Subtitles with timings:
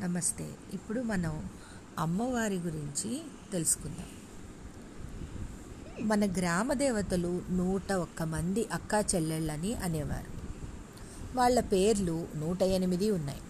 [0.00, 0.50] నమస్తే.
[0.72, 1.48] ఇప్పుడు మనం
[1.98, 4.06] అమ్మవారి గురించి తెలుసుకుందాం.
[6.08, 10.30] మన గ్రామ దేవతలు నూట ఒక్క మంది అక్కా చెల్లెళ్ళని అనేవారు.
[11.36, 13.40] వాళ్ళ పేర్లు నూట ఎనిమిది ఉన్నాయి.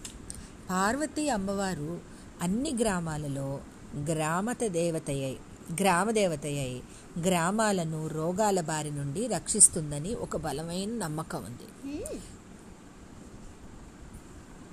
[0.69, 2.01] పార్వతీ అమ్మవారు
[2.41, 3.61] అన్ని గ్రామాలలో
[3.97, 5.37] గ్రామత దేవతయ్యై
[5.81, 6.81] గ్రామదేవతయ్యై
[7.19, 11.97] గ్రామాలను రోగాల బారి నుండి రక్షిస్తుందని ఒక బలమైన నమ్మకం ఉంది.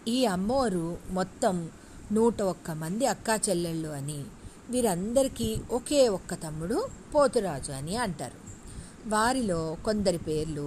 [0.06, 1.56] ఈ అమ్మవారు మొత్తం
[2.12, 4.18] నూట ఒక్క మంది అక్కా చెల్లెళ్ళు అని
[4.70, 6.76] వీరందరికీ ఒకే ఒక్క తమ్ముడు
[7.14, 8.38] పోతురాజు అని అంటారు.
[9.06, 10.66] వారిలో కొందరి పేర్లు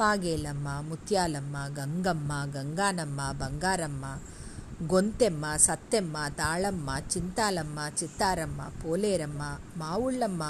[0.00, 4.04] పాగేలమ్మ ముత్యాలమ్మ గంగమ్మ గంగానమ్మ బంగారమ్మ
[4.92, 9.42] గొంతెమ్మ సత్తెమ్మ తాళమ్మ చింతాలమ్మ చిత్తారమ్మ పోలేరమ్మ
[9.76, 10.42] మావుళ్ళమ్మ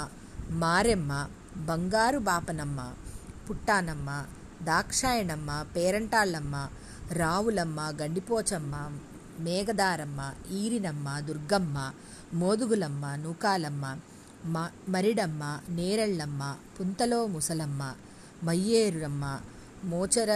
[0.55, 1.11] మారెమ్మ
[1.69, 2.79] బంగారు బాపనమ్మ
[3.49, 4.09] పుట్టానమ్మ
[4.63, 6.55] దాక్షాయణమ్మ పేరంటాళ్ళమ్మ
[7.11, 8.75] రావులమ్మ గండిపోచమ్మ
[9.45, 10.21] మేఘదారమ్మ
[10.57, 11.77] ఈరినమ్మ దుర్గమ్మ
[12.39, 13.85] మోదుగులమ్మ నూకాలమ్మ
[14.45, 14.57] మ
[14.93, 15.43] మరిడమ్మ
[15.77, 16.43] నేరళ్ళమ్మ
[16.75, 17.81] పుంతలో ముసలమ్మ
[18.43, 19.25] మయ్యేరురమ్మ
[19.91, 20.31] మోచర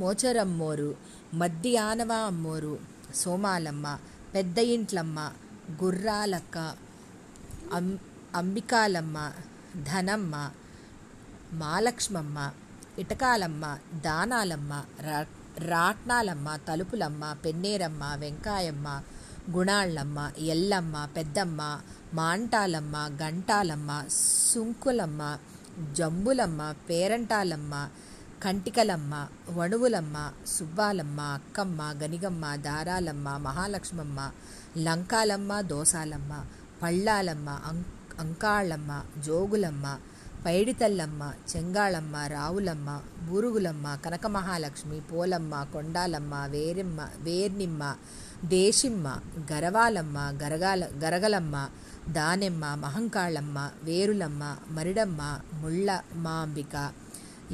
[0.00, 0.90] మోచరమ్మోరు
[1.40, 2.74] మద్ది ఆనవ అమ్మోరు
[3.20, 3.86] సోమాలమ్మ
[4.34, 5.18] పెద్ద ఇంట్లమ్మ
[5.82, 6.58] గుర్రాలక్క
[7.78, 7.86] అం
[8.34, 9.18] అంబికాలమ్మ
[9.84, 10.34] ధనమ్మ
[11.62, 12.38] మాలక్ష్మమ్మ
[12.98, 13.64] ఇటకాలమ్మ
[14.04, 14.72] దానాలమ్మ
[15.06, 15.10] ర
[15.68, 18.88] రాట్నాలమ్మ తలుపులమ్మ పెన్నేరమ్మ వెంకాయమ్మ
[19.50, 21.62] గుణాళ్ళమ్మ ఎల్లమ్మ పెద్దమ్మ
[22.14, 23.90] మాంటాలమ్మ గంటాలమ్మ
[24.50, 25.22] సుంకులమ్మ
[25.98, 27.74] జంబులమ్మ పేరంటాలమ్మ
[28.42, 29.14] కంటికలమ్మ
[29.56, 34.20] వణువులమ్మ సుబ్బాలమ్మ అక్కమ్మ గనిగమ్మ దారాలమ్మ మహాలక్ష్మమ్మ
[34.76, 36.32] లంకాలమ్మ దోసాలమ్మ
[36.82, 37.78] పళ్ళాలమ్మ అం
[38.18, 38.92] అంకాళ్ళమ్మ
[39.26, 39.86] జోగులమ్మ
[40.44, 42.88] పైడితల్లమ్మ చెంగాళమ్మ రావులమ్మ
[43.26, 47.82] బూరుగులమ్మ కనకమహాలక్ష్మి పోలమ్మ కొండాలమ్మ వేరెమ్మ వేర్నిమ్మ
[48.48, 49.06] దేశిమ్మ
[49.50, 51.56] గరవాలమ్మ గరగాల గరగలమ్మ
[52.08, 55.20] దానెమ్మ మహంకాళమ్మ వేరులమ్మ మరిడమ్మ
[55.60, 56.74] ముళ్ళ మాంబిక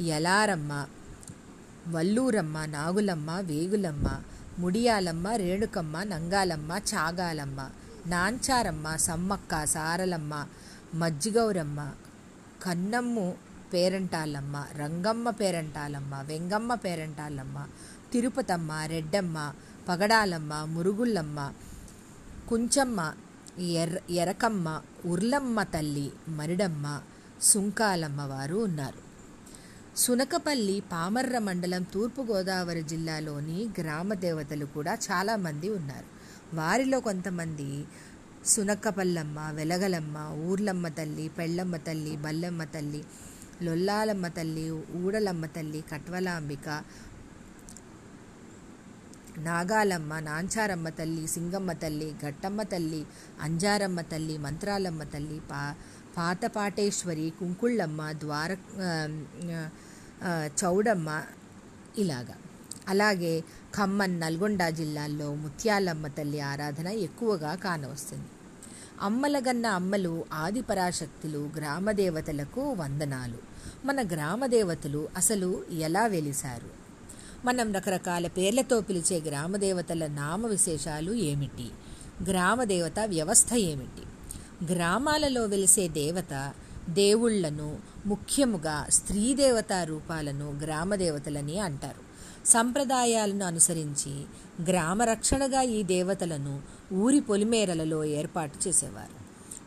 [0.07, 0.71] యలారమ్మ
[1.93, 4.07] వల్లూరమ్మ నాగులమ్మ వేగులమ్మ
[4.59, 7.59] ముడియాలమ్మ రేణుకమ్మ నంగాలమ్మ చాగాలమ్మ
[8.07, 10.33] నాంచారమ్మ సమ్మక్క సారలమ్మ
[10.95, 11.79] మజ్జిగౌరమ్మ
[12.63, 13.35] కన్నమ్ము
[13.73, 17.67] పేరంటాలమ్మ రంగమ్మ పేరంటాలమ్మ వెంగమ్మ పేరంటాలమ్మ
[18.13, 19.53] తిరుపతమ్మ రెడ్డమ్మ
[19.89, 21.53] పగడాలమ్మ మురుగుళ్ళమ్మ
[22.49, 23.13] కుంచమ్మ
[23.59, 27.01] ఎర్ర ఎరకమ్మ ఉర్లమ్మ తల్లి మరిడమ్మ
[27.41, 29.09] సుంకాలమ్మ వారు ఉన్నారు.
[29.97, 36.19] సునకపల్లి పామర్ర మండలం తూర్పుగోదావరి జిల్లాలోని గ్రామ దేవతలు కూడా చాలామంది ఉన్నారు.
[36.55, 37.85] వారిలో కొంతమంది
[38.45, 40.17] సునక్కపల్లమ్మ వెలగలమ్మ
[40.49, 43.01] ఊర్లమ్మ తల్లి పెళ్ళమ్మ తల్లి బల్లమ్మ తల్లి
[43.63, 46.67] లొల్లాలమ్మ తల్లి ఊడలమ్మ తల్లి కట్వలాంబిక
[49.37, 53.05] నాగాలమ్మ నాంచారమ్మ తల్లి సింగమ్మ తల్లి ఘట్టమ్మ తల్లి
[53.41, 55.75] అంజారమ్మ తల్లి మంత్రాలమ్మ తల్లి పా
[56.17, 58.51] పాతపాటేశ్వరి కుంకుళ్ళమ్మ ద్వార
[60.61, 61.09] చౌడమ్మ
[61.97, 62.35] ఇలాగా.
[62.87, 63.43] అలాగే
[63.75, 68.27] ఖమ్మం నల్గొండ జిల్లాల్లో ముత్యాలమ్మ తల్లి ఆరాధన ఎక్కువగా కానవస్తుంది.
[69.01, 73.37] అమ్మలగన్న అమ్మలు ఆదిపరాశక్తులు గ్రామదేవతలకు వందనాలు.
[73.85, 76.69] మన గ్రామదేవతలు అసలు ఎలా వెలిశారు?
[77.45, 81.69] మనం రకరకాల పేర్లతో పిలిచే గ్రామదేవతల నామ విశేషాలు ఏమిటి?
[82.23, 84.03] గ్రామదేవత వ్యవస్థ ఏమిటి?
[84.73, 86.53] గ్రామాలలో వెలిసే దేవత
[86.89, 92.08] దేవుళ్ళను ముఖ్యముగా స్త్రీ దేవతా రూపాలను గ్రామదేవతలని అంటారు.
[92.45, 94.25] సంప్రదాయాలను అనుసరించి
[94.69, 96.61] గ్రామ రక్షణగా ఈ దేవతలను
[96.93, 99.19] ఊరి పొలిమేరలలో ఏర్పాటు చేసేవారు.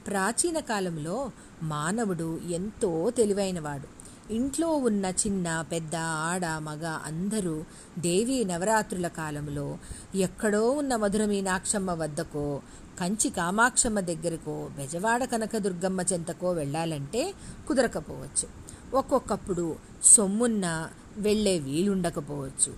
[0.04, 1.30] ప్రాచీన కాలంలో
[1.62, 4.02] మానవుడు ఎంతో తెలివైనవాడు.
[4.32, 7.64] ఇంట్లో ఉన్న చిన్న పెద్ద ఆడ మగ అందరూ
[7.98, 9.78] దేవీ నవరాత్రుల కాలంలో
[10.14, 12.62] ఎక్కడో ఉన్న మధుర మీనాక్షమ్మ వద్దకో
[13.00, 17.34] కంచి కామాక్షమ్మ దగ్గరకో బెజవాడ కనకదుర్గమ్మ చెంతకో వెళ్ళాలంటే
[17.68, 18.48] కుదరకపోవచ్చు.
[18.96, 22.74] ఒక్కొక్కప్పుడు సొమ్మున్న వెళ్ళే వీలుండకపోవచ్చు.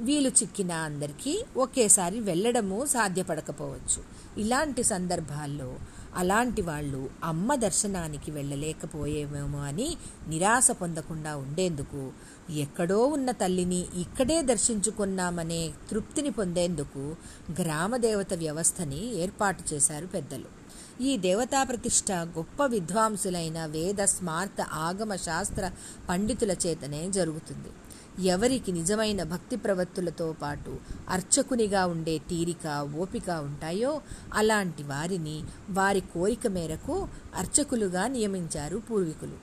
[0.00, 4.02] వీలు చిక్కిన అందరికీ ఒకేసారి వెళ్ళడము సాధ్యపడకపోవచ్చు.
[4.38, 5.76] ఇలాంటి సందర్భాల్లో
[6.14, 9.96] అలాంటి వాళ్ళు అమ్మ దర్శనానికి వెళ్ళలేకపోయేమేమో అని
[10.28, 12.12] నిరాశ పొందకుండా ఉండేందుకు
[12.50, 17.16] ఎక్కడో ఉన్న తల్లిని ఇక్కడే దర్శించుకున్నామనే తృప్తిని పొందేందుకు
[17.60, 20.55] గ్రామదేవత వ్యవస్థని ఏర్పాటు చేశారు పెద్దలు.
[21.00, 25.70] ఈ దేవతా ప్రతిష్ట గొప్ప విద్వాంసులైన వేద స్మార్త ఆగమ శాస్త్ర
[26.08, 27.68] పండితుల చేతనే జరుగుతుంది.
[28.26, 30.78] ఎవరికి నిజమైన భక్తి ప్రవత్తులతో పాటు
[31.08, 34.00] అర్చకునిగా ఉండే తీరిక ఓపిక ఉంటాయో
[34.34, 39.36] అలాంటి వారిని వారి కోరిక మేరకు అర్చకులుగా నియమించారు పూర్వీకులు.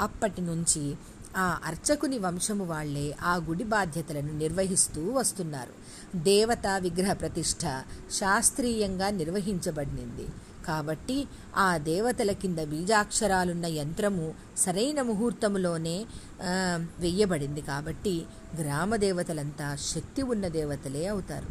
[0.00, 0.96] అప్పటి నుంచి
[1.36, 5.72] ఆ అర్చకుని వంశము వాళ్ళే ఆ గుడి బాధ్యతలను నిర్వహిస్తూ వస్తున్నారు.
[6.18, 10.26] దేవతా విగ్రహ ప్రతిష్ఠ శాస్త్రీయంగా నిర్వహించబడింది
[10.70, 11.16] కాబట్టి
[11.56, 14.26] ఆ దేవతల కింద బీజాక్షరాలున్న యంత్రము
[14.62, 15.96] సరైన ముహూర్తములోనే
[17.02, 18.14] వెయ్యబడింది కాబట్టి
[18.60, 21.50] గ్రామ దేవతలంతా శక్తి ఉన్న దేవతలే అవుతారు.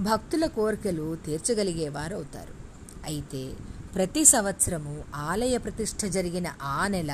[0.00, 2.54] భక్తుల కోరికలు తీర్చగలిగేవారు అవుతారు.
[3.04, 3.42] అయితే
[3.94, 4.92] ప్రతి సంవత్సరము
[5.30, 7.12] ఆలయ ప్రతిష్ఠ జరిగిన ఆ నెల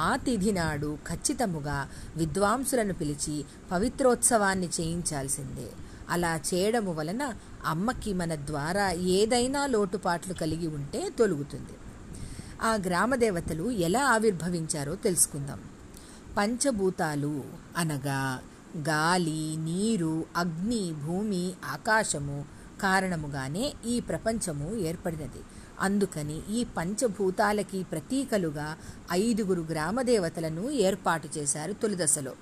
[0.00, 1.78] ఆ తిథి నాడు ఖచ్చితముగా
[2.16, 3.34] విద్వాంసులను పిలిచి
[3.72, 5.68] పవిత్రోత్సవాన్ని చేయించాల్సిందే.
[6.12, 7.34] అలా చేయడము వలన
[7.66, 11.72] అమ్మకి మన ద్వారా ఏదైనా లోటుపాట్లు కలిగి ఉంటే తొలుగుతుంది.
[12.62, 15.60] ఆ గ్రామదేవతలు ఎలా ఆవిర్భవించారో తెలుసుకుందాం.
[16.36, 17.44] పంచభూతాలు
[17.76, 18.40] అనగా
[18.78, 22.44] గాలి నీరు అగ్ని భూమి ఆకాశము
[22.82, 25.42] కారణముగానే ఈ ప్రపంచము ఏర్పడినది.
[25.80, 28.76] అందుకని ఈ పంచభూతాలకి ప్రతీకలుగా
[29.12, 32.32] ఐదుగురు గ్రామదేవతలను ఏర్పాటు చేశారు తొలి దశలో.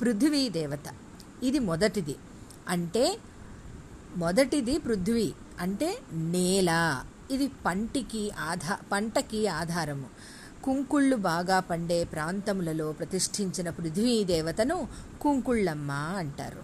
[0.00, 0.94] పృథ్వీ దేవత.
[1.42, 2.16] ఇది మొదటిది.
[2.70, 3.18] అంటే
[4.16, 6.70] మొదటిది పృథ్వీ అంటే నేల.
[7.30, 10.08] ఇది పంటికి ఆధా పంటకి ఆధారము.
[10.64, 14.88] కుంకుళ్ళు బాగా పండే ప్రాంతములలో ప్రతిష్ఠించిన పృథ్వీ దేవతను
[15.20, 16.62] కుంకుళ్ళమ్మ అంటారు.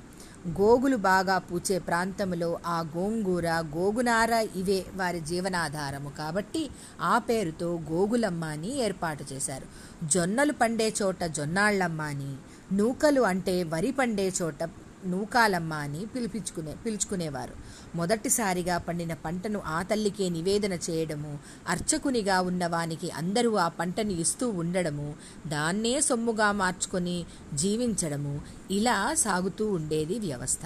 [0.60, 6.70] గోగులు బాగా పూచే ప్రాంతములో ఆ గోంగూర గోగునార ఇవే వారి జీవనాధారము కాబట్టి
[7.00, 9.66] ఆ పేరుతో గోగులమ్మ అని ఏర్పాటు చేశారు.
[10.06, 12.32] జొన్నలు పండే చోట జొన్నాళ్ళమ్మ అని
[12.72, 14.60] నూకలు అంటే వరి పండే చోట
[15.06, 17.54] నూకాలమ్మ అని పిలిపించుకునే పిలుచుకునేవారు.
[17.94, 21.32] మొదటిసారిగా పండిన పంటను ఆ తల్లికే నివేదన చేయడము
[21.68, 25.08] అర్చకునిగా ఉన్నవానికి అందరూ ఆ పంటను ఇస్తూ ఉండడము
[25.46, 27.16] దాన్నే సొమ్ముగా మార్చుకొని
[27.54, 28.34] జీవించడము
[28.70, 30.64] ఇలా సాగుతూ ఉండేది వ్యవస్థ.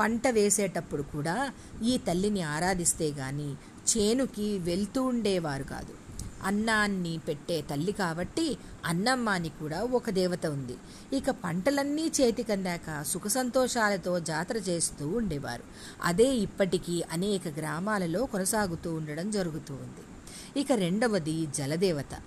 [0.00, 1.52] పంట వేసేటప్పుడు కూడా
[1.84, 3.50] ఈ తల్లిని ఆరాధిస్తే గాని
[3.90, 5.94] చేనుకి వెళ్తూ ఉండేవారు కాదు.
[6.42, 10.76] అన్నాన్ని పెట్టే తల్లి కాబట్టి అన్నమ్మాని కూడా ఒక దేవత ఉంది.
[11.12, 15.62] ఇక పంటలన్నీ చేతికందాక సుఖ సంతోషాలతో జాతర చేస్తూ ఉండేవారు.
[16.02, 20.04] అదే ఇప్పటికీ అనేక గ్రామాలలో కొనసాగుతూ ఉండడం జరుగుతూ ఉంది.
[20.60, 22.20] ఇక రెండవది జలదేవత.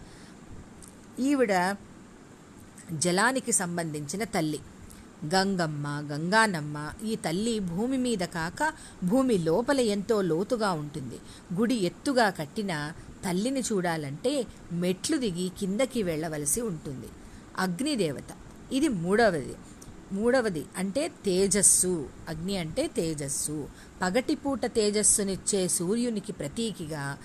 [1.19, 1.75] ఈవిడ
[2.93, 4.59] జలానికి సంబంధించిన తల్లి.
[5.25, 8.73] గంగమ్మ గంగానమ్మ ఈ తల్లి భూమి మీద కాక
[9.03, 11.19] భూమి లోపల ఎంతో లోతుగా ఉంటుంది.
[11.53, 12.91] గుడి ఎత్తుగా కట్టిన
[13.25, 17.07] తల్లిని చూడాలంటే మెట్లు దిగి కిందకి వెళ్ళవలసి ఉంటుంది.
[17.57, 18.33] అగ్నిదేవత.
[18.71, 19.55] ఇది మూడవది.
[20.11, 22.09] మూడవది అంటే తేజస్సు.
[22.29, 23.67] అగ్ని అంటే తేజస్సు.
[24.01, 27.17] పగటిపూట తేజస్సునిచ్చే సూర్యునికి ప్రతీకిగా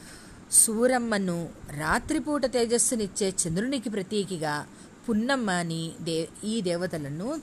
[0.52, 1.48] సూరమ్మను
[1.78, 4.66] రాత్రిపూట తేజస్సునిచ్చే చంద్రునికి ప్రతీకిగా
[5.08, 7.40] పున్నమ్మ అని దే ఈ దేవతలను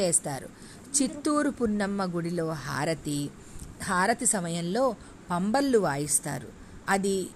[0.00, 0.48] చేస్తారు.
[1.02, 3.30] చిత్తూరు పున్నమ్మ గుడిలో హారతి.
[3.84, 4.96] హారతి సమయంలో
[5.30, 6.48] పంబళ్ళు వాయిస్తారు.
[6.88, 7.28] అది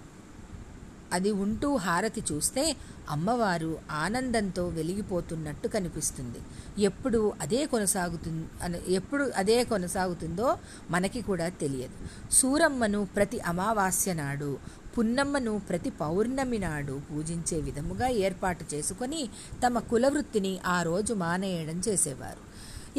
[1.13, 2.75] అది ఉంటూ హారతి చూస్తే
[3.09, 6.39] అమ్మవారు ఆనందంతో వెలిగిపోతున్నట్టు కనిపిస్తుంది.
[6.81, 8.47] ఎప్పుడు అదే కొనసాగుతుంది
[8.93, 10.57] ఎప్పుడు అదే కొనసాగుతుందో
[10.91, 11.93] మనకి కూడా తెలియదు.
[12.31, 14.57] సూరమ్మను ప్రతి అమావాస్య నాడు
[14.97, 19.29] పున్నమ్మను ప్రతి పౌర్ణమి నాడు పూజించే విధముగా ఏర్పాటు చేసుకొని
[19.65, 22.47] తమ కులవృత్తిని ఆ రోజు మానేయడం చేసేవారు.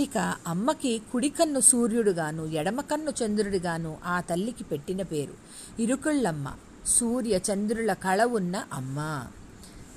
[0.00, 5.34] ఇక అమ్మకి కుడికన్ను సూర్యుడుగాను ఎడమకన్ను చంద్రుడిగాను ఆ తల్లికి పెట్టిన పేరు
[5.82, 6.48] ఇరుకుళ్ళమ్మ.
[6.88, 9.26] సూర్య చంద్రుల కళ ఉన్న అమ్మ.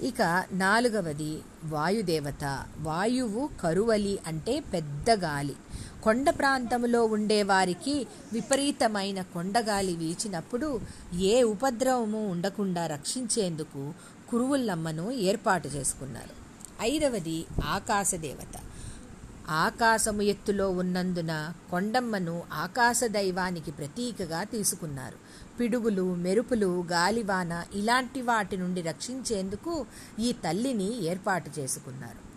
[0.01, 2.65] ఇక నాలుగవది వాయుదేవత.
[2.77, 5.55] వాయువు కరువలి అంటే పెద్ద గాలి.
[6.03, 10.81] కొండ ప్రాంతంలో ఉండేవారికి విపరీతమైన కొండగాలి వీచినప్పుడు
[11.19, 13.93] ఏ ఉపద్రవము ఉండకుండా రక్షించేందుకు
[14.31, 16.41] కురువుల్లమ్మను ఏర్పాటు చేసుకున్నారు.
[16.81, 18.70] ఐదవది ఆకాశదేవత.
[19.51, 25.15] ఆకాశము ఎత్తులో ఉన్నందున కొండమ్మను ఆకాశ దైవానికి ప్రతీకగా తీసుకున్నారు.
[25.59, 29.85] పిడుగులు మెరుపులు గాలివాన ఇలాంటి వాటి నుండి రక్షించేందుకు
[30.19, 32.31] ఈ తల్లిని ఏర్పాటు చేసుకున్నారు.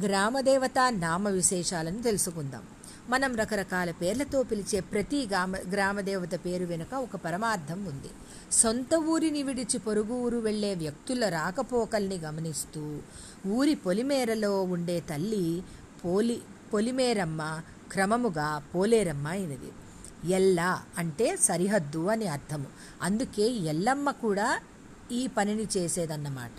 [0.00, 2.62] గ్రామదేవత నామ విశేషాలను తెలుసుకుందాం.
[3.08, 8.10] మనం రకరకాల పేర్లతో పిలిచే ప్రతి గ్రామ గ్రామదేవత పేరు వెనుక ఒక పరమార్థం ఉంది.
[8.52, 12.98] సొంత ఊరిని విడిచి పొరుగు ఊరు వెళ్ళే వ్యక్తుల రాకపోకల్ని గమనిస్తూ
[13.46, 15.62] ఊరి పొలిమేరలో ఉండే తల్లి
[16.04, 16.42] పోలి
[16.72, 17.60] పొలిమేరమ్మ
[17.92, 19.72] క్రమముగా పోలేరమ్మ అయినది.
[20.32, 22.66] ఎల్ల అంటే సరిహద్దు అని అర్థము.
[23.02, 24.60] అందుకే ఎల్లమ్మ కూడా
[25.12, 26.58] ఈ పనిని చేసేదన్నమాట.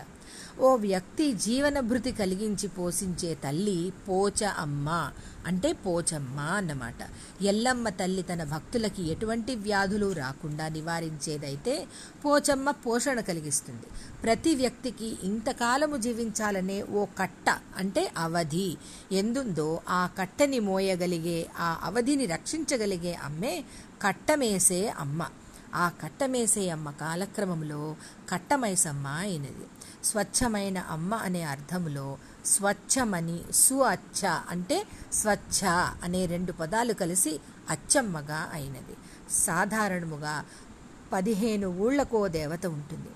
[0.60, 5.12] ఓ వ్యక్తి జీవనభృతి కలిగించి పోషించే తల్లి పోచ అమ్మ
[5.48, 7.02] అంటే పోచమ్మ అన్నమాట.
[7.44, 11.88] ఎల్లమ్మ తల్లి తన భక్తులకి ఎటువంటి వ్యాధులు రాకుండా నివారించేదైతే
[12.26, 13.88] పోచమ్మ పోషణ కలిగిస్తుంది.
[14.24, 18.78] ప్రతి వ్యక్తికి ఇంతకాలము జీవించాలనే ఓ కట్ట అంటే అవధి.
[19.12, 23.64] ఎందుందో ఆ కట్టని మోయగలిగే ఆ అవధిని రక్షించగలిగే అమ్మే
[24.02, 25.30] కట్టమేసే అమ్మ.
[25.74, 27.96] ఆ కట్టమేసే అమ్మ కాలక్రమంలో
[28.30, 29.68] కట్టమైసమ్మ అయినది.
[30.04, 35.68] స్వచ్ఛమైన అమ్మ అనే అర్థములో స్వచ్ఛమని సు అచ్చ అంటే స్వచ్ఛ
[36.04, 37.40] అనే రెండు పదాలు కలిసి
[37.70, 38.98] అచ్చమ్మగా అయినది.
[39.34, 40.46] సాధారణముగా
[41.14, 43.10] పదిహేను ఊళ్ళకో దేవత ఉంటుంది.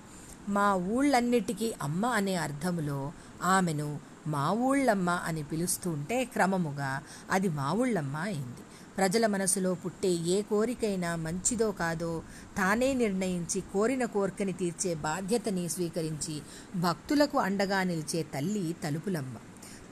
[0.48, 3.12] మా ఊళ్ళన్నిటికీ అమ్మ అనే అర్థములో
[3.42, 8.64] ఆమెను మా ఊళ్ళమ్మ అని పిలుస్తుంటే క్రమముగా అది మా ఊళ్ళమ్మ అయింది.
[8.98, 12.22] ప్రజల మనసులో పుట్టే ఏ కోరికైనా మంచిదో కాదో
[12.56, 16.40] తానే నిర్ణయించి కోరిన కోరికని తీర్చే బాధ్యతని స్వీకరించి
[16.76, 19.36] భక్తులకు అండగా నిలిచే తల్లి తలుపులమ్మ.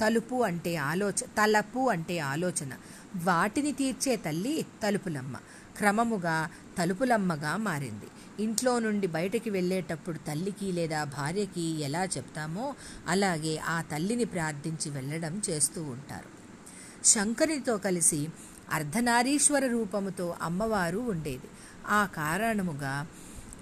[0.01, 2.73] తలుపు అంటే ఆలోచ తలపు అంటే ఆలోచన.
[3.23, 5.37] వాటిని తీర్చే తల్లి తలుపులమ్మ.
[5.77, 8.09] క్రమముగా తలుపులమ్మగా మారింది.
[8.43, 12.75] ఇంట్లో నుండి బయటకి వెళ్ళేటప్పుడు తల్లికి లేదా భార్యకి ఎలా చెప్తామో
[13.07, 16.37] అలాగే ఆ తల్లిని ప్రార్థించి వెళ్ళడం చేస్తూ ఉంటారు.
[17.05, 18.29] శంకరితో కలిసి
[18.73, 21.49] అర్ధనారీశ్వర రూపముతో అమ్మవారు ఉండేది.
[21.89, 23.07] ఆ కారణముగా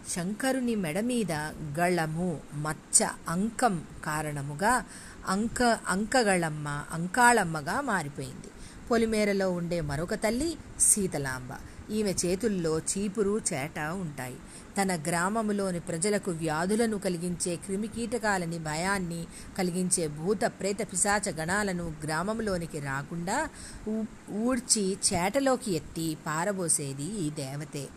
[0.08, 1.32] శంకరుని మెడ మీద
[1.78, 4.84] గళము మచ్చ అంకం కారణముగా
[5.28, 8.46] అంక అంకగళమ్మ అంకాళమ్మగా మారిపోయింది.
[8.90, 11.52] పొలిమేరలో ఉండే మరొక తల్లి సీతలాంబ.
[11.90, 14.36] ఈమె చేతుల్లో చీపురు చేట ఉంటాయి.
[14.82, 19.26] తన గ్రామములోని ప్రజలకు వ్యాధులను కలిగించే క్రిమికీటకాలని భయాన్ని
[19.58, 23.48] కలిగించే భూత ప్రేత పిశాచ గణాలను గ్రామంలోనికి రాకుండా
[23.88, 27.88] ఊ- ఊడ్చి చేటలోకి ఎత్తి పారబోసేది ఈ దేవతే.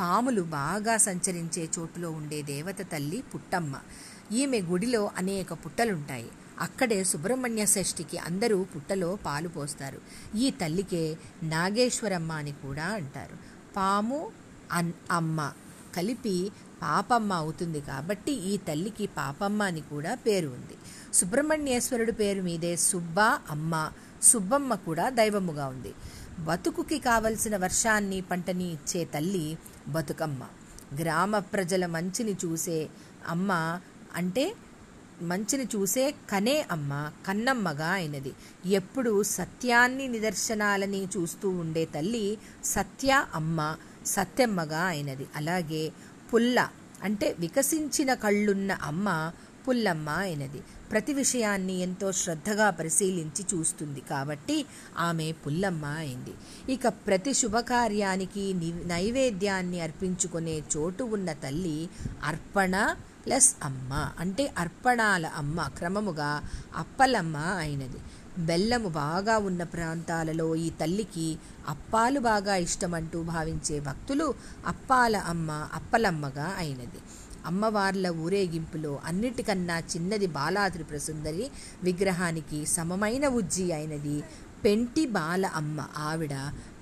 [0.00, 3.80] పాములు బాగా సంచరించే చోటులో ఉండే దేవత తల్లి పుట్టమ్మ.
[4.32, 6.28] ఈమె గుడిలో అనేక పుట్టలుంటాయి.
[6.60, 10.00] అక్కడే సుబ్రహ్మణ్య షష్ఠికి అందరూ పుట్టలో పాలు పోస్తారు.
[10.36, 13.36] ఈ తల్లికే నాగేశ్వరమ్మ అని కూడా అంటారు.
[13.76, 14.32] పాము
[14.72, 15.52] అన్ అమ్మ
[15.96, 16.50] కలిపి
[16.82, 20.76] పాపమ్మ అవుతుంది కాబట్టి ఈ తల్లికి పాపమ్మ అని కూడా పేరు ఉంది.
[21.14, 25.94] సుబ్రహ్మణ్యేశ్వరుడు పేరు మీదే సుబ్బ అమ్మ సుబ్బమ్మ కూడా దైవముగా ఉంది.
[26.38, 30.42] బతుకుకి కావలసిన వర్షాన్ని పంటని ఇచ్చే తల్లి బతుకమ్మ.
[31.00, 32.88] గ్రామ ప్రజల మంచిని చూసే
[33.28, 33.80] అమ్మ
[34.14, 34.54] అంటే
[35.22, 38.32] మంచిని చూసే కనే అమ్మ కన్నమ్మగా అయినది.
[38.66, 45.26] ఎప్పుడు సత్యాన్ని నిదర్శనాలని చూస్తూ ఉండే తల్లి సత్య అమ్మ సత్యమ్మగా అయినది.
[45.36, 45.92] అలాగే
[46.34, 46.68] పుల్ల
[47.02, 49.32] అంటే వికసించిన కళ్ళున్న అమ్మ
[49.68, 50.60] పుల్లమ్మ అయినది.
[50.90, 54.66] ప్రతి విషయాన్ని ఎంతో శ్రద్ధగా పరిశీలించి చూస్తుంది కాబట్టి
[54.98, 56.34] ఆమె పుల్లమ్మ అయింది.
[56.72, 61.88] ఇక ప్రతి శుభకార్యానికి ని- నైవేద్యాన్ని అర్పించుకునే చోటు ఉన్న తల్లి
[62.24, 62.94] అర్పణ
[63.26, 66.42] ప్లస్ అమ్మ అంటే అర్పణాల అమ్మ క్రమముగా
[66.76, 68.00] అప్పలమ్మ అయినది.
[68.38, 74.34] బెల్లము బాగా ఉన్న ప్రాంతాలలో ఈ తల్లికి అప్పాలు బాగా ఇష్టమంటూ భావించే భక్తులు
[74.66, 77.00] అప్పాల అమ్మ అప్పలమ్మగా అయినది.
[77.46, 81.50] అమ్మవార్ల ఊరేగింపులో అన్నిటికన్నా చిన్నది బాలాత్రిపుర సుందరి
[81.82, 84.24] విగ్రహానికి సమమైన ఉజ్జి అయినది
[84.64, 85.86] పెంటి బాల అమ్మ.
[85.96, 86.34] ఆవిడ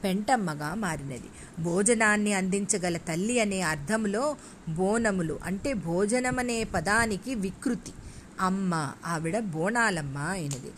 [0.05, 1.31] పెంటమ్మగా మారినది.
[1.63, 4.37] భోజనాన్ని అందించగల తల్లి అనే అర్థంలో
[4.69, 7.93] బోనములు అంటే భోజనమనే పదానికి వికృతి.
[8.41, 10.73] అమ్మ ఆవిడ బోనాలమ్మ అయినది.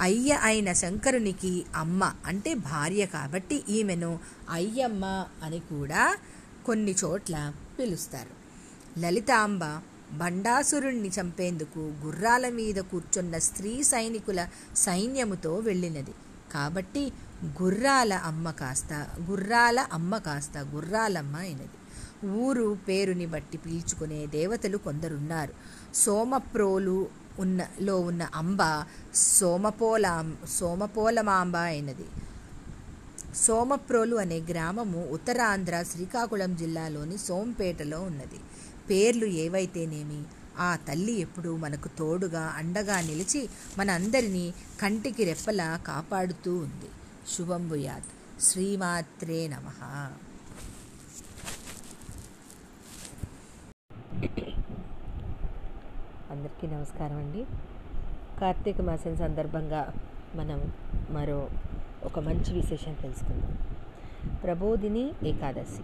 [0.00, 4.18] అయ్య అయిన శంకరునికి అమ్మ అంటే భార్య కాబట్టి ఈమెను
[4.50, 6.16] అయ్యమ్మ అని కూడా
[6.66, 8.42] కొన్ని చోట్ల పిలుస్తారు.
[9.00, 9.64] లలితాంబ
[10.12, 16.14] బండాసురుణ్ణి చంపేందుకు గుర్రాల మీద కూర్చున్న స్త్రీ సైనికుల సైన్యముతో వెళ్ళినది.
[16.54, 17.12] కాబట్టి
[17.44, 22.26] గుర్రాల అమ్మ కాస్త గుర్రాల అమ్మ కాస్త గుర్రాలమ్మ అయినది.
[22.26, 25.52] ఊరు పేరుని బట్టి పీల్చుకునే దేవతలు కొందరున్నారు.
[25.94, 27.08] సోమప్రోలు
[27.38, 28.84] ఉన్న లో ఉన్న అంబ
[29.14, 32.04] సోమపోల సోమపోలమాంబ అయినది.
[33.36, 38.40] సోమప్రోలు అనే గ్రామము ఉత్తరాంధ్ర శ్రీకాకుళం జిల్లాలోని సోంపేటలో ఉన్నది.
[38.90, 40.22] పేర్లు ఏవైతేనేమి?
[40.58, 46.90] ఆ తల్లి ఎప్పుడూ మనకు తోడుగా అండగా నిలిచి మనందరినీ కంటికి రెప్పలా కాపాడుతూ ఉంది.
[47.28, 48.42] శుభం భూయాత్.
[48.42, 49.84] శ్రీమాత్రే నమః.
[56.30, 57.46] అందరికీ నమస్కారం అండి.
[58.40, 59.94] కార్తీక మాసం సందర్భంగా
[60.34, 60.72] మనం
[61.10, 61.50] మరో
[62.04, 63.58] ఒక మంచి విశేషం తెలుసుకుందాం.
[64.42, 65.82] ప్రబోధిని ఏకాదశి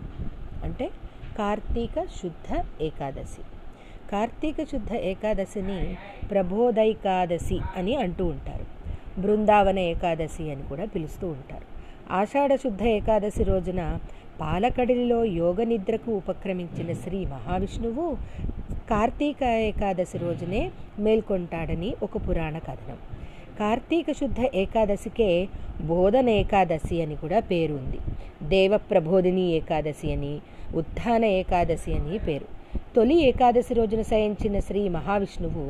[0.64, 0.90] అంటే
[1.38, 3.42] కార్తీక శుద్ధ ఏకాదశి.
[4.11, 5.99] కార్తీక శుద్ధ ఏకాదశిని
[6.30, 8.77] ప్రబోధైకాదశి అని అంటూ ఉంటారు.
[9.18, 11.66] బృందావన ఏకాదశి అని కూడా పిలుస్తూ ఉంటారు.
[12.10, 13.98] ఆషాఢశుద్ధ ఏకాదశి రోజున
[14.40, 18.16] పాలకడలిలో యోగ నిద్రకు ఉపక్రమించిన శ్రీ మహావిష్ణువు
[18.90, 22.98] కార్తీక ఏకాదశి రోజునే మేల్కొంటాడని ఒక పురాణ కథనం.
[23.60, 25.48] కార్తీక శుద్ధ ఏకాదశికే
[25.87, 27.98] బోధన ఏకాదశి అని కూడా పేరు ఉంది.
[28.48, 30.34] దేవ ప్రబోధిని ఏకాదశి అని
[30.75, 32.46] ఉత్థాన ఏకాదశి అని పేరు.
[32.96, 35.64] తొలి ఏకాదశి రోజున శయించిన శ్రీ మహావిష్ణువు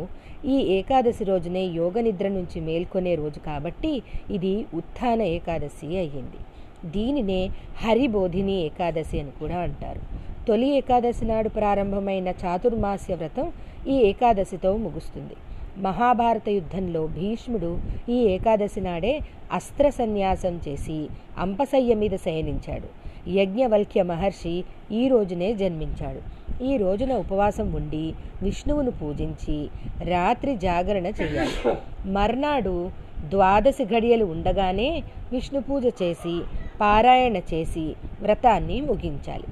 [0.45, 6.39] ఈ ఏకాదశి రోజునే యోగ నిద్ర నుంచి మేల్కొనే రోజు కాబట్టి ఇది ఉత్థాన ఏకాదశి అయ్యింది.
[6.87, 7.51] దీనినే
[7.85, 10.01] హరిబోధిని ఏకాదశి అని కూడా అంటారు.
[10.47, 13.53] తొలి ఏకాదశి నాడు ప్రారంభమైన చాతుర్మాస్య వ్రతం
[13.89, 15.37] ఈ ఏకాదశితో ముగుస్తుంది.
[15.83, 17.79] మహాభారత యుద్ధంలో భీష్ముడు
[18.09, 19.21] ఈ ఏకాదశి నాడే
[19.53, 22.89] అస్త్ర సన్యాసం చేసి అంపశయ్య మీద శయనించాడు.
[23.29, 26.39] యజ్ఞవల్క్య మహర్షి ఈ రోజునే జన్మించాడు.
[26.65, 29.69] ఈ రోజున ఉపవాసం ఉండి విష్ణువును పూజించి
[30.05, 31.75] రాత్రి జాగరణ చేయాలి.
[32.09, 32.91] మర్నాడు
[33.29, 36.41] ద్వాదశి ఘడియలు ఉండగానే విష్ణు పూజ చేసి
[36.81, 39.45] పారాయణ చేసి వ్రతాన్ని ముగించాలి.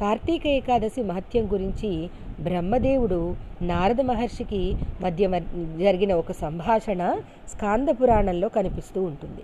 [0.00, 2.10] కార్తీక ఏకాదశి మహత్యం గురించి
[2.40, 5.38] బ్రహ్మదేవుడు నారద మహర్షికి మధ్య మ-
[5.80, 9.42] జరిగిన ఒక సంభాషణ స్కాంద పురాణంలో కనిపిస్తూ ఉంటుంది.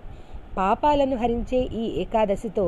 [0.58, 2.66] పాపాలను హరించే ఈ ఏకాదశితో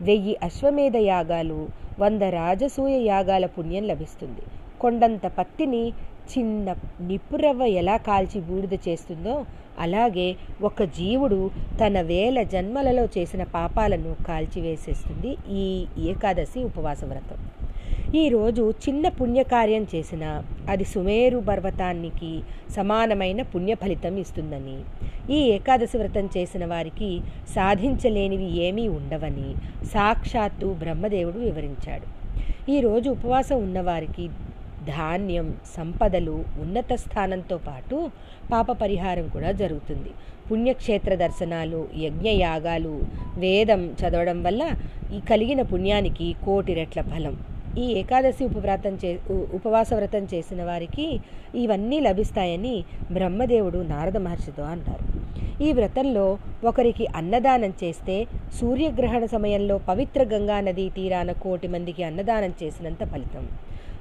[0.00, 1.60] వెయ్యి అశ్వమేధ యాగాలు
[1.98, 4.44] వంద రాజసూయ యాగాల పుణ్యం లభిస్తుంది.
[4.80, 5.82] కొండంత పత్తిని
[6.32, 6.74] చిన్న
[7.08, 9.34] నిప్పురవ్వ ఎలా కాల్చి బూడిద చేస్తుందో
[9.78, 10.28] అలాగే
[10.62, 11.40] ఒక జీవుడు
[11.80, 15.30] తన వేల జన్మలలో చేసిన పాపాలను కాల్చివేసేస్తుంది
[15.62, 15.66] ఈ
[16.10, 17.38] ఏకాదశి ఉపవాస వ్రతం.
[18.14, 24.78] ఈరోజు చిన్న పుణ్యకార్యం చేసిన అది సుమేరు పర్వతానికి సమానమైన పుణ్య ఫలితం ఇస్తుందని
[25.30, 27.20] ఈ ఏకాదశి వ్రతం చేసిన వారికి
[27.54, 29.54] సాధించలేనివి ఏమీ ఉండవని
[29.92, 32.06] సాక్షాత్తు బ్రహ్మదేవుడు వివరించాడు.
[32.70, 34.30] ఈరోజు ఉపవాసం ఉన్నవారికి
[34.86, 38.10] ధాన్యం సంపదలు ఉన్నత స్థానంతో పాటు
[38.52, 40.10] పాప పరిహారం కూడా జరుగుతుంది.
[40.50, 42.94] పుణ్యక్షేత్ర దర్శనాలు యజ్ఞయాగాలు
[43.38, 44.62] వేదం చదవడం వల్ల
[45.16, 47.36] ఈ కలిగిన పుణ్యానికి కోటి రెట్ల ఫలం.
[47.78, 51.20] ఈ ఏకాదశి ఉపవ్రతం చే ఉపవాస వ్రతం చేసిన వారికి
[51.54, 55.04] ఇవన్నీ లభిస్తాయని బ్రహ్మదేవుడు నారద మహర్షితో అన్నారు.
[55.62, 58.26] ఈ వ్రతంలో ఒకరికి అన్నదానం చేస్తే
[58.60, 63.48] సూర్యగ్రహణ సమయంలో పవిత్ర గంగా నదీ తీరాన కోటి మందికి అన్నదానం చేసినంత ఫలితం.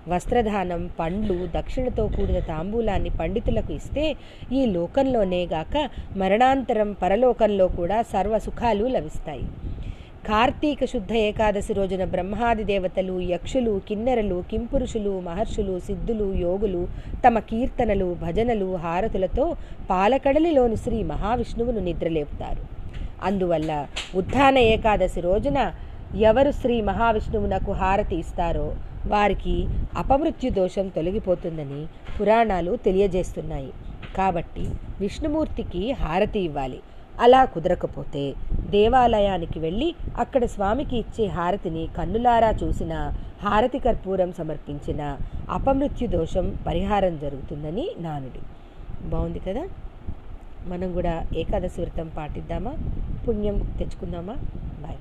[0.07, 4.15] వస్త్రదానం పండ్లు దక్షిణతో కూడిన తాంబూలాన్ని పండితులకు ఇస్తే
[4.51, 9.47] ఈ లోకంలోనే గాక మరణాంతరం పరలోకంలో కూడా సర్వ సుఖాలు లభిస్తాయి.
[10.27, 16.81] కార్తీక శుద్ధ ఏకాదశి రోజున బ్రహ్మాది దేవతలు యక్షులు కిన్నెరలు కింపురుషులు మహర్షులు సిద్ధులు యోగులు
[17.25, 19.45] తమ కీర్తనలు భజనలు హారతులతో
[19.89, 22.63] పాలకడలిలోని శ్రీ మహావిష్ణువును నిద్రలేపుతారు.
[23.23, 23.71] అందువల్ల
[24.15, 25.59] ఉత్థాన ఏకాదశి రోజున
[26.29, 28.67] ఎవరు శ్రీ మహావిష్ణువునకు హారతి ఇస్తారో
[29.07, 29.55] వారికి
[29.97, 31.81] అపమృత్యు దోషం తొలగిపోతుందని
[32.19, 33.71] పురాణాలు తెలియజేస్తున్నాయి.
[34.15, 34.65] కాబట్టి
[34.99, 36.79] విష్ణుమూర్తికి హారతి ఇవ్వాలి.
[37.21, 38.33] అలా కుదరకపోతే
[38.69, 45.17] దేవాలయానికి వెళ్ళి అక్కడ స్వామికి ఇచ్చే హారతిని కన్నులారా చూసిన హారతి కర్పూరం సమర్పించిన
[45.49, 48.39] అపమృత్యు దోషం పరిహారం జరుగుతుందని నానుడి.
[49.09, 49.67] బాగుంది కదా?
[50.65, 52.73] మనం కూడా ఏకాదశి వ్రతం పాటిద్దామా?
[53.27, 54.33] పుణ్యం తెచ్చుకుందామా?
[54.81, 54.97] బాయ్.